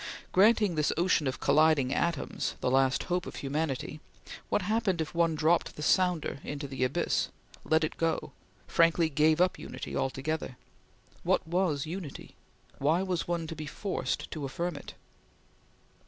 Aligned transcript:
Granting 0.31 0.73
this 0.73 0.91
ocean 0.97 1.27
of 1.27 1.39
colliding 1.39 1.93
atoms, 1.93 2.55
the 2.59 2.71
last 2.71 3.03
hope 3.03 3.27
of 3.27 3.35
humanity, 3.35 3.99
what 4.49 4.63
happened 4.63 4.99
if 4.99 5.13
one 5.13 5.35
dropped 5.35 5.75
the 5.75 5.83
sounder 5.83 6.39
into 6.43 6.67
the 6.67 6.83
abyss 6.83 7.29
let 7.63 7.83
it 7.83 7.97
go 7.97 8.31
frankly 8.65 9.09
gave 9.09 9.39
up 9.39 9.59
Unity 9.59 9.95
altogether? 9.95 10.57
What 11.21 11.45
was 11.47 11.85
Unity? 11.85 12.35
Why 12.79 13.03
was 13.03 13.27
one 13.27 13.45
to 13.45 13.55
be 13.55 13.67
forced 13.67 14.31
to 14.31 14.43
affirm 14.43 14.75
it? 14.75 14.95